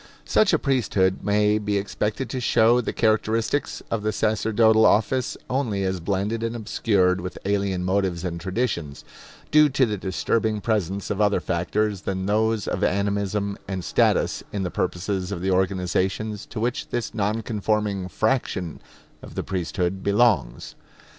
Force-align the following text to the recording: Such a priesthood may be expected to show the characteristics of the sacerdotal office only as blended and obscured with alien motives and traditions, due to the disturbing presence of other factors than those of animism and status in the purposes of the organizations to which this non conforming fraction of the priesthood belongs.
Such 0.25 0.51
a 0.51 0.57
priesthood 0.57 1.23
may 1.23 1.59
be 1.59 1.77
expected 1.77 2.27
to 2.31 2.39
show 2.39 2.81
the 2.81 2.91
characteristics 2.91 3.83
of 3.91 4.01
the 4.01 4.11
sacerdotal 4.11 4.83
office 4.83 5.37
only 5.47 5.83
as 5.83 5.99
blended 5.99 6.41
and 6.41 6.55
obscured 6.55 7.21
with 7.21 7.37
alien 7.45 7.83
motives 7.85 8.23
and 8.25 8.41
traditions, 8.41 9.05
due 9.51 9.69
to 9.69 9.85
the 9.85 9.97
disturbing 9.99 10.59
presence 10.59 11.11
of 11.11 11.21
other 11.21 11.39
factors 11.39 12.01
than 12.01 12.25
those 12.25 12.67
of 12.67 12.83
animism 12.83 13.59
and 13.67 13.83
status 13.85 14.43
in 14.51 14.63
the 14.63 14.71
purposes 14.71 15.31
of 15.31 15.39
the 15.41 15.51
organizations 15.51 16.47
to 16.47 16.59
which 16.59 16.87
this 16.89 17.13
non 17.13 17.43
conforming 17.43 18.07
fraction 18.07 18.81
of 19.21 19.35
the 19.35 19.43
priesthood 19.43 20.01
belongs. 20.01 20.73